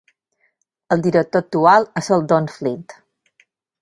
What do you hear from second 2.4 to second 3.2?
Flynt.